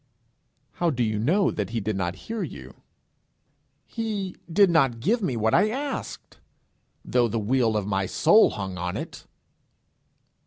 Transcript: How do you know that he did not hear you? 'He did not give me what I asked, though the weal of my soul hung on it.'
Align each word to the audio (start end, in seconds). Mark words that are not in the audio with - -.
How 0.71 0.89
do 0.89 1.03
you 1.03 1.19
know 1.19 1.51
that 1.51 1.69
he 1.69 1.79
did 1.79 1.95
not 1.95 2.15
hear 2.25 2.41
you? 2.41 2.81
'He 3.85 4.35
did 4.51 4.71
not 4.71 4.99
give 4.99 5.21
me 5.21 5.37
what 5.37 5.53
I 5.53 5.69
asked, 5.69 6.39
though 7.05 7.27
the 7.27 7.37
weal 7.37 7.77
of 7.77 7.85
my 7.85 8.07
soul 8.07 8.49
hung 8.49 8.79
on 8.79 8.97
it.' 8.97 9.27